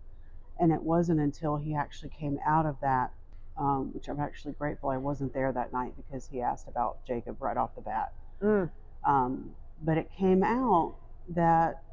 And 0.61 0.71
it 0.71 0.83
wasn't 0.83 1.19
until 1.19 1.57
he 1.57 1.75
actually 1.75 2.11
came 2.11 2.39
out 2.47 2.67
of 2.67 2.77
that, 2.83 3.13
um, 3.59 3.91
which 3.95 4.09
I'm 4.09 4.21
actually 4.21 4.53
grateful 4.53 4.91
I 4.91 4.99
wasn't 4.99 5.33
there 5.33 5.51
that 5.51 5.73
night 5.73 5.95
because 5.97 6.29
he 6.29 6.43
asked 6.43 6.69
about 6.69 7.07
Jacob 7.07 7.41
right 7.41 7.57
off 7.57 7.75
the 7.75 7.81
bat. 7.81 8.13
Mm. 8.43 8.71
Um, 9.07 9.51
but 9.83 9.97
it 9.97 10.11
came 10.17 10.43
out 10.43 10.97
that 11.31 11.84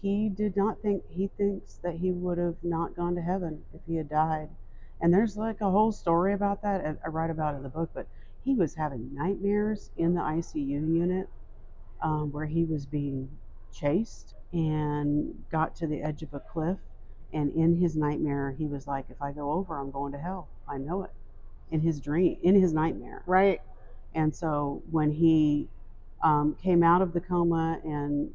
he 0.00 0.28
did 0.28 0.56
not 0.56 0.80
think, 0.80 1.02
he 1.10 1.28
thinks 1.36 1.74
that 1.82 1.96
he 1.96 2.12
would 2.12 2.38
have 2.38 2.56
not 2.62 2.94
gone 2.96 3.14
to 3.16 3.20
heaven 3.22 3.62
if 3.74 3.80
he 3.86 3.96
had 3.96 4.08
died. 4.08 4.48
And 5.00 5.12
there's 5.12 5.36
like 5.36 5.60
a 5.60 5.70
whole 5.70 5.92
story 5.92 6.32
about 6.32 6.62
that. 6.62 6.84
I- 6.84 7.06
I 7.06 7.08
write 7.08 7.30
about 7.30 7.54
in 7.54 7.62
the 7.62 7.68
book, 7.68 7.90
but 7.94 8.06
he 8.44 8.54
was 8.54 8.74
having 8.74 9.14
nightmares 9.14 9.90
in 9.96 10.14
the 10.14 10.20
ICU 10.20 10.80
unit 10.86 11.28
um, 12.00 12.32
where 12.32 12.46
he 12.46 12.64
was 12.64 12.86
being 12.86 13.28
chased 13.72 14.34
and 14.52 15.44
got 15.50 15.74
to 15.76 15.86
the 15.86 16.02
edge 16.02 16.22
of 16.22 16.32
a 16.32 16.40
cliff. 16.40 16.78
And 17.32 17.52
in 17.54 17.76
his 17.76 17.96
nightmare, 17.96 18.54
he 18.56 18.66
was 18.66 18.86
like, 18.86 19.06
if 19.10 19.20
I 19.20 19.32
go 19.32 19.52
over, 19.52 19.76
I'm 19.78 19.90
going 19.90 20.12
to 20.12 20.18
hell. 20.18 20.48
I 20.66 20.78
know 20.78 21.02
it. 21.02 21.10
In 21.70 21.80
his 21.80 22.00
dream, 22.00 22.38
in 22.42 22.54
his 22.54 22.72
nightmare. 22.72 23.22
Right. 23.26 23.60
And 24.14 24.34
so 24.34 24.82
when 24.90 25.12
he 25.12 25.68
um, 26.22 26.56
came 26.62 26.82
out 26.82 27.02
of 27.02 27.12
the 27.12 27.20
coma 27.20 27.78
and 27.84 28.32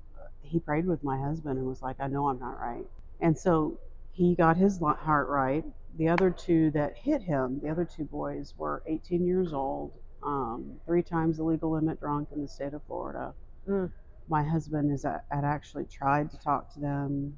he 0.54 0.60
prayed 0.60 0.86
with 0.86 1.04
my 1.04 1.20
husband 1.20 1.58
and 1.58 1.68
was 1.68 1.82
like, 1.82 1.98
I 2.00 2.08
know 2.08 2.28
I'm 2.28 2.40
not 2.40 2.60
right. 2.60 2.86
And 3.20 3.38
so 3.38 3.80
he 4.12 4.36
got 4.36 4.56
his 4.56 4.80
heart 4.80 5.28
right. 5.28 5.66
The 5.98 6.08
other 6.08 6.30
two 6.30 6.70
that 6.72 6.96
hit 6.96 7.24
him, 7.24 7.60
the 7.62 7.70
other 7.70 7.86
two 7.86 8.06
boys, 8.06 8.54
were 8.56 8.84
18 8.88 9.26
years 9.26 9.52
old, 9.52 9.92
um, 10.24 10.80
three 10.86 11.02
times 11.02 11.38
the 11.38 11.44
legal 11.44 11.72
limit 11.72 12.00
drunk 12.00 12.30
in 12.34 12.42
the 12.42 12.48
state 12.48 12.74
of 12.74 12.84
Florida. 12.84 13.34
Mm. 13.68 13.92
My 14.30 14.44
husband 14.44 14.92
is 14.92 15.04
had 15.04 15.22
actually 15.32 15.86
tried 15.86 16.32
to 16.32 16.38
talk 16.38 16.72
to 16.74 16.80
them, 16.80 17.38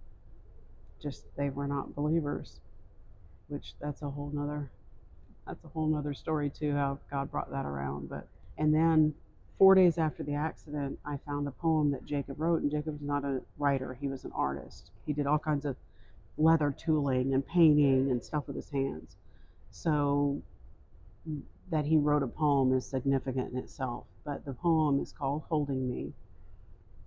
just 1.02 1.26
they 1.38 1.50
were 1.50 1.68
not 1.68 1.96
believers, 1.96 2.60
which 3.48 3.74
that's 3.82 4.02
a 4.02 4.10
whole 4.10 4.32
nother 4.34 4.70
that's 5.48 5.64
a 5.64 5.68
whole 5.68 5.88
nother 5.88 6.14
story 6.14 6.50
too 6.50 6.74
how 6.74 6.98
god 7.12 7.30
brought 7.30 7.52
that 7.52 7.66
around 7.66 8.10
but 8.10 8.28
and 8.58 8.74
then 8.74 9.14
four 9.58 9.76
days 9.76 9.98
after 9.98 10.24
the 10.24 10.34
accident 10.34 11.00
i 11.06 11.18
found 11.26 11.48
a 11.48 11.52
poem 11.52 11.92
that 11.92 12.06
jacob 12.06 12.40
wrote 12.40 12.62
and 12.62 12.72
Jacob 12.72 12.86
jacob's 12.86 13.02
not 13.02 13.24
a 13.24 13.42
writer 13.58 13.94
he 13.94 14.08
was 14.08 14.26
an 14.26 14.32
artist. 14.36 14.92
He 15.06 15.14
did 15.14 15.28
all 15.28 15.40
kinds 15.40 15.66
of 15.66 15.76
leather 16.38 16.76
tooling 16.78 17.34
and 17.34 17.46
painting 17.46 18.12
and 18.12 18.24
stuff 18.24 18.48
with 18.48 18.56
his 18.56 18.70
hands. 18.70 19.16
So 19.72 20.42
that 21.72 21.86
he 21.86 21.98
wrote 21.98 22.24
a 22.24 22.28
poem 22.28 22.74
is 22.74 22.86
significant 22.86 23.54
in 23.54 23.58
itself 23.58 24.06
but 24.24 24.46
the 24.46 24.54
poem 24.54 25.00
is 25.00 25.12
called 25.12 25.44
holding 25.50 25.90
me. 25.90 26.14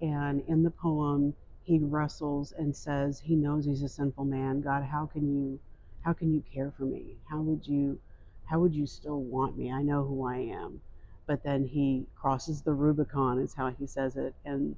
And 0.01 0.43
in 0.49 0.63
the 0.63 0.71
poem 0.71 1.35
he 1.63 1.79
wrestles 1.79 2.53
and 2.57 2.75
says 2.75 3.21
he 3.21 3.37
knows 3.37 3.67
he's 3.67 3.83
a 3.83 3.89
sinful 3.89 4.25
man. 4.25 4.61
God 4.61 4.85
how 4.85 5.07
can 5.07 5.29
you 5.29 5.61
how 6.03 6.13
can 6.13 6.33
you 6.33 6.43
care 6.53 6.73
for 6.77 6.85
me? 6.85 7.17
How 7.29 7.41
would 7.41 7.67
you 7.67 8.01
how 8.45 8.61
would 8.61 8.75
you 8.75 8.87
still 8.87 9.21
want 9.21 9.59
me? 9.59 9.71
I 9.71 9.83
know 9.83 10.05
who 10.05 10.27
i 10.27 10.37
am 10.37 10.81
but 11.29 11.45
then 11.45 11.65
he 11.67 12.07
crosses 12.17 12.63
the 12.63 12.73
rubicon 12.73 13.39
is 13.39 13.55
how 13.55 13.69
he 13.71 13.87
says 13.87 14.17
it 14.17 14.35
and 14.45 14.75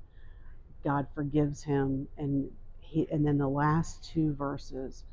god 0.85 1.07
forgives 1.14 1.62
him 1.64 2.09
and 2.19 2.50
he 2.80 3.07
and 3.11 3.25
then 3.26 3.38
the 3.38 3.49
last 3.49 4.04
two 4.04 4.35
verses 4.35 5.04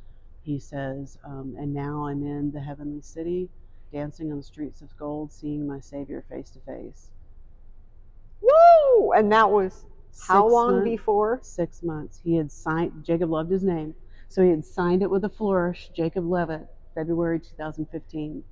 he 0.42 0.60
says 0.60 1.18
um, 1.24 1.56
and 1.58 1.74
now 1.74 2.06
i'm 2.08 2.24
in 2.24 2.52
the 2.52 2.60
heavenly 2.62 3.02
city 3.02 3.48
dancing 3.94 4.32
on 4.32 4.38
the 4.38 4.44
streets 4.44 4.82
of 4.82 4.98
gold 4.98 5.32
seeing 5.32 5.66
my 5.66 5.80
savior 5.80 6.26
face 6.30 6.50
to 6.50 6.60
face 6.60 7.12
Woo! 8.42 9.12
And 9.14 9.32
that 9.32 9.50
was 9.50 9.86
how 10.28 10.44
Six 10.48 10.54
long 10.54 10.72
months- 10.74 10.90
before? 10.90 11.40
six 11.42 11.84
months. 11.84 12.20
He 12.24 12.36
had 12.36 12.52
signed, 12.52 13.04
Jacob 13.04 13.30
loved 13.30 13.52
his 13.52 13.64
name. 13.64 13.96
So 14.30 14.44
he 14.44 14.50
had 14.50 14.66
signed 14.66 15.02
it 15.04 15.10
with 15.10 15.24
a 15.26 15.30
flourish, 15.30 15.90
Jacob 15.96 16.26
Leavitt, 16.30 16.68
February 16.96 17.40
2015. 17.40 18.44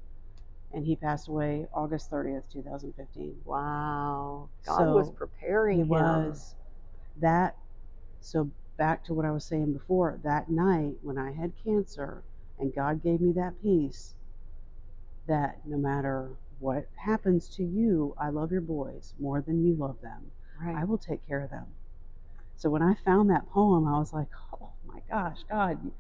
And 0.76 0.86
he 0.86 0.96
passed 0.98 1.30
away 1.30 1.68
August 1.74 2.12
30th, 2.12 2.44
2015. 2.52 3.38
Wow. 3.46 4.50
God 4.66 4.78
So, 4.78 4.94
was 4.94 5.10
preparing 5.12 5.78
He 5.78 5.82
him. 5.84 5.90
was 5.90 6.56
that. 7.22 7.58
So 8.20 8.52
back 8.78 9.04
to 9.06 9.14
what 9.14 9.26
I 9.26 9.32
was 9.32 9.46
saying 9.46 9.74
before, 9.74 10.20
that 10.24 10.50
night 10.50 10.96
when 11.02 11.18
I 11.18 11.32
had 11.32 11.54
cancer 11.64 12.24
and 12.60 12.76
God 12.76 13.02
gave 13.02 13.22
me 13.22 13.32
that 13.34 13.62
peace 13.62 14.16
that 15.28 15.60
no 15.66 15.78
matter 15.78 16.32
what 16.60 16.88
happens 16.98 17.48
to 17.56 17.64
you, 17.64 18.16
I 18.20 18.30
love 18.30 18.52
your 18.52 18.62
boys 18.62 19.14
more 19.20 19.42
than 19.42 19.64
you 19.66 19.76
love 19.76 20.02
them. 20.02 20.32
Right. 20.62 20.76
I 20.76 20.84
will 20.84 20.98
take 20.98 21.26
care 21.28 21.42
of 21.42 21.50
them. 21.50 21.68
So 22.58 22.70
when 22.70 22.82
I 22.82 22.96
found 22.96 23.30
that 23.30 23.50
poem, 23.50 23.88
I 23.88 23.98
was 24.00 24.14
like, 24.14 24.28
oh 24.62 24.72
my 24.88 25.00
gosh, 25.10 25.40
God, 25.50 25.92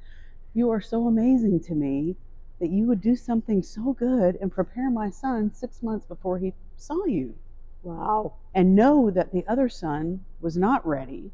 you 0.53 0.69
are 0.71 0.81
so 0.81 1.07
amazing 1.07 1.59
to 1.61 1.73
me 1.75 2.15
that 2.59 2.69
you 2.69 2.85
would 2.85 3.01
do 3.01 3.15
something 3.15 3.61
so 3.61 3.93
good 3.93 4.37
and 4.41 4.51
prepare 4.51 4.89
my 4.89 5.09
son 5.09 5.53
six 5.53 5.83
months 5.83 6.05
before 6.05 6.37
he 6.37 6.53
saw 6.77 7.05
you 7.05 7.35
wow. 7.83 8.33
and 8.53 8.75
know 8.75 9.09
that 9.11 9.31
the 9.31 9.45
other 9.47 9.69
son 9.69 10.25
was 10.41 10.57
not 10.57 10.85
ready. 10.85 11.31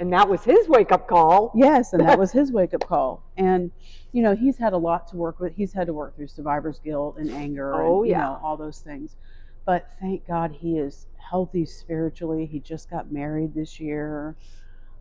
And 0.00 0.12
that 0.12 0.28
was 0.28 0.44
his 0.44 0.68
wake 0.68 0.92
up 0.92 1.08
call. 1.08 1.52
Yes, 1.56 1.92
and 1.92 2.06
that 2.06 2.18
was 2.20 2.32
his 2.32 2.52
wake 2.52 2.72
up 2.72 2.86
call. 2.86 3.24
And, 3.36 3.72
you 4.12 4.22
know, 4.22 4.36
he's 4.36 4.58
had 4.58 4.72
a 4.72 4.76
lot 4.76 5.08
to 5.08 5.16
work 5.16 5.40
with. 5.40 5.54
He's 5.56 5.72
had 5.72 5.88
to 5.88 5.92
work 5.92 6.14
through 6.14 6.28
survivor's 6.28 6.78
guilt 6.78 7.16
and 7.18 7.30
anger 7.30 7.74
Oh, 7.74 8.00
and, 8.02 8.06
you 8.08 8.12
yeah. 8.12 8.20
know, 8.20 8.40
all 8.42 8.56
those 8.56 8.78
things. 8.78 9.16
But 9.64 9.90
thank 10.00 10.26
God 10.26 10.52
he 10.60 10.78
is 10.78 11.06
healthy 11.16 11.66
spiritually. 11.66 12.46
He 12.46 12.60
just 12.60 12.88
got 12.88 13.10
married 13.12 13.54
this 13.54 13.80
year. 13.80 14.36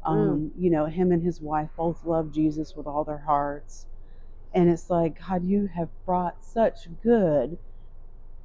Mm. 0.05 0.09
Um, 0.09 0.51
You 0.57 0.71
know, 0.71 0.85
him 0.85 1.11
and 1.11 1.21
his 1.21 1.41
wife 1.41 1.69
both 1.77 2.03
love 2.03 2.31
Jesus 2.31 2.75
with 2.75 2.87
all 2.87 3.03
their 3.03 3.19
hearts. 3.19 3.85
And 4.53 4.69
it's 4.69 4.89
like, 4.89 5.19
God, 5.27 5.43
you 5.45 5.67
have 5.75 5.89
brought 6.05 6.43
such 6.43 6.87
good 7.03 7.57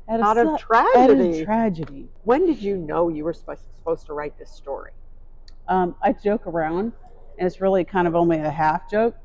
out 0.09 0.21
of, 0.21 0.27
Out 0.27 0.39
of 0.39 0.47
su- 0.61 0.75
out 0.75 1.11
of 1.11 1.17
tragedy. 1.17 1.45
tragedy. 1.45 2.09
when 2.25 2.47
did 2.47 2.61
you 2.61 2.77
know 2.77 3.09
you 3.09 3.25
were 3.25 3.33
supposed, 3.33 4.07
to 4.07 4.13
write 4.13 4.39
this 4.39 4.51
story? 4.51 4.93
Um, 5.69 5.95
I 6.03 6.13
joke 6.13 6.47
around, 6.47 6.93
and 7.39 7.47
it's 7.47 7.61
really 7.61 7.85
kind 7.85 8.07
of 8.09 8.15
only 8.15 8.39
a 8.39 8.51
half 8.51 8.91
joke, 8.91 9.17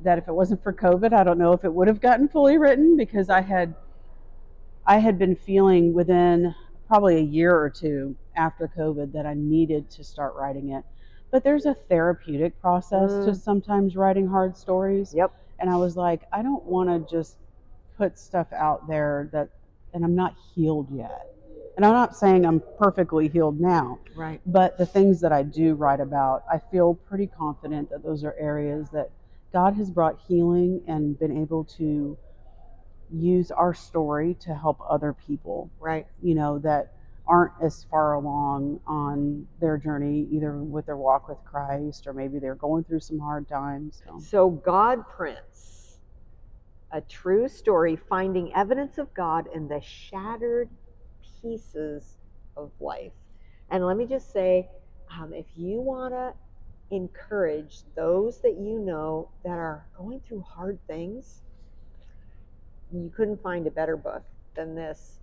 that 0.00 0.18
if 0.18 0.26
it 0.26 0.32
wasn't 0.32 0.62
for 0.62 0.72
COVID, 0.72 1.12
I 1.12 1.22
don't 1.22 1.38
know 1.38 1.52
if 1.52 1.64
it 1.64 1.72
would 1.72 1.86
have 1.86 2.00
gotten 2.00 2.28
fully 2.28 2.58
written 2.58 2.96
because 2.96 3.28
I 3.30 3.40
had, 3.42 3.74
I 4.86 4.98
had 4.98 5.18
been 5.18 5.36
feeling 5.36 5.92
within 5.92 6.54
probably 6.88 7.16
a 7.18 7.22
year 7.22 7.54
or 7.56 7.70
two 7.70 8.16
after 8.34 8.68
COVID 8.76 9.12
that 9.12 9.26
I 9.26 9.34
needed 9.34 9.90
to 9.90 10.02
start 10.02 10.34
writing 10.34 10.70
it. 10.70 10.82
But 11.30 11.44
there's 11.44 11.66
a 11.66 11.74
therapeutic 11.74 12.60
process 12.60 13.10
to 13.24 13.30
Mm. 13.30 13.36
sometimes 13.36 13.96
writing 13.96 14.26
hard 14.26 14.56
stories. 14.56 15.14
Yep. 15.14 15.32
And 15.62 15.70
I 15.70 15.76
was 15.76 15.96
like, 15.96 16.22
I 16.32 16.42
don't 16.42 16.64
want 16.64 16.90
to 16.90 17.10
just 17.10 17.38
put 17.96 18.18
stuff 18.18 18.52
out 18.52 18.88
there 18.88 19.30
that, 19.32 19.48
and 19.94 20.04
I'm 20.04 20.16
not 20.16 20.34
healed 20.54 20.88
yet. 20.92 21.28
And 21.76 21.86
I'm 21.86 21.92
not 21.92 22.16
saying 22.16 22.44
I'm 22.44 22.60
perfectly 22.78 23.28
healed 23.28 23.60
now, 23.60 24.00
Right. 24.16 24.40
but 24.44 24.76
the 24.76 24.84
things 24.86 25.20
that 25.20 25.32
I 25.32 25.44
do 25.44 25.74
write 25.74 26.00
about, 26.00 26.42
I 26.52 26.58
feel 26.58 26.94
pretty 26.94 27.28
confident 27.28 27.90
that 27.90 28.02
those 28.02 28.24
are 28.24 28.34
areas 28.38 28.90
that 28.90 29.10
God 29.52 29.74
has 29.76 29.90
brought 29.90 30.18
healing 30.26 30.82
and 30.88 31.16
been 31.18 31.40
able 31.40 31.64
to 31.78 32.18
use 33.10 33.52
our 33.52 33.72
story 33.72 34.34
to 34.40 34.54
help 34.54 34.80
other 34.88 35.12
people, 35.12 35.70
Right. 35.78 36.06
you 36.20 36.34
know, 36.34 36.58
that 36.58 36.92
aren't 37.32 37.52
as 37.62 37.86
far 37.90 38.12
along 38.12 38.78
on 38.86 39.46
their 39.58 39.78
journey, 39.78 40.28
either 40.30 40.58
with 40.58 40.84
their 40.84 40.98
walk 40.98 41.28
with 41.28 41.38
Christ 41.46 42.06
or 42.06 42.12
maybe 42.12 42.38
they're 42.38 42.54
going 42.54 42.84
through 42.84 43.00
some 43.00 43.18
hard 43.18 43.48
times. 43.48 44.02
So, 44.06 44.18
So, 44.20 44.50
GodPrints, 44.50 45.96
a 46.90 47.00
true 47.00 47.48
story 47.48 47.96
finding 47.96 48.52
evidence 48.54 48.98
of 48.98 49.14
God 49.14 49.48
in 49.54 49.66
the 49.66 49.80
shattered 49.80 50.68
pieces 51.40 52.18
of 52.54 52.70
life. 52.80 53.12
And 53.70 53.86
let 53.86 53.96
me 53.96 54.04
just 54.04 54.30
say 54.30 54.68
um, 55.18 55.32
if 55.32 55.46
you 55.56 55.80
want 55.80 56.12
to 56.12 56.34
encourage 56.94 57.78
those 57.96 58.42
that 58.42 58.58
you 58.58 58.78
know 58.78 59.30
that 59.42 59.56
are 59.56 59.86
going 59.96 60.20
through 60.20 60.42
hard 60.42 60.78
things, 60.86 61.40
you 62.92 63.10
couldn't 63.16 63.42
find 63.42 63.66
a 63.66 63.70
better 63.70 63.96
book 63.96 64.22
than 64.54 64.74
this, 64.74 65.20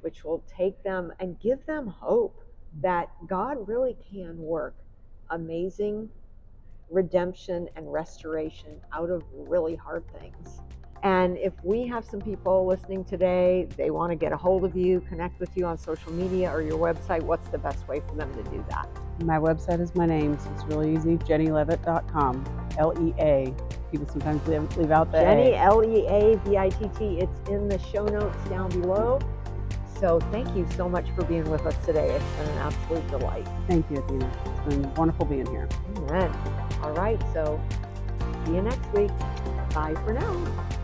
which 0.00 0.24
will 0.24 0.42
take 0.54 0.82
them 0.82 1.12
and 1.20 1.38
give 1.40 1.64
them 1.66 1.86
hope 1.86 2.42
that 2.80 3.08
God 3.26 3.66
really 3.66 3.96
can 4.10 4.38
work 4.38 4.74
amazing 5.30 6.08
redemption 6.90 7.68
and 7.76 7.92
restoration 7.92 8.80
out 8.92 9.10
of 9.10 9.22
really 9.32 9.76
hard 9.76 10.04
things. 10.20 10.60
And 11.02 11.36
if 11.38 11.52
we 11.62 11.86
have 11.86 12.04
some 12.04 12.20
people 12.20 12.66
listening 12.66 13.04
today, 13.04 13.68
they 13.76 13.90
want 13.90 14.10
to 14.10 14.16
get 14.16 14.32
a 14.32 14.36
hold 14.36 14.64
of 14.64 14.76
you, 14.76 15.00
connect 15.02 15.38
with 15.38 15.56
you 15.56 15.64
on 15.64 15.78
social 15.78 16.12
media 16.12 16.50
or 16.50 16.60
your 16.60 16.78
website, 16.78 17.22
what's 17.22 17.48
the 17.48 17.58
best 17.58 17.86
way 17.86 18.00
for 18.00 18.14
them 18.16 18.32
to 18.34 18.42
do 18.50 18.64
that? 18.70 18.88
my 19.24 19.36
website 19.36 19.80
is 19.80 19.94
my 19.96 20.06
name, 20.06 20.38
so 20.38 20.48
it's 20.54 20.64
really 20.64 20.94
easy 20.94 21.16
jennyleavitt.com, 21.16 22.68
L 22.78 22.94
E 23.04 23.12
A 23.18 23.52
People 23.90 24.06
sometimes 24.06 24.46
leave, 24.46 24.76
leave 24.76 24.90
out 24.90 25.10
the 25.10 25.18
Jenny, 25.18 25.54
L 25.54 25.82
E 25.82 26.06
A 26.06 26.36
V 26.44 26.58
I 26.58 26.68
T 26.68 26.90
T. 26.98 27.20
It's 27.20 27.48
in 27.48 27.68
the 27.68 27.78
show 27.78 28.04
notes 28.04 28.36
down 28.50 28.68
below. 28.80 29.18
So 30.00 30.20
thank 30.30 30.54
you 30.56 30.66
so 30.76 30.88
much 30.88 31.06
for 31.16 31.24
being 31.24 31.48
with 31.50 31.66
us 31.66 31.74
today. 31.84 32.10
It's 32.10 32.24
been 32.36 32.48
an 32.50 32.58
absolute 32.58 33.08
delight. 33.10 33.48
Thank 33.66 33.90
you, 33.90 33.98
Athena. 33.98 34.30
It's 34.46 34.74
been 34.74 34.94
wonderful 34.94 35.26
being 35.26 35.46
here. 35.46 35.68
Amen. 35.96 36.32
All 36.82 36.92
right. 36.92 37.20
So 37.32 37.60
see 38.44 38.54
you 38.54 38.62
next 38.62 38.92
week. 38.92 39.10
Bye 39.74 39.94
for 40.04 40.12
now. 40.12 40.77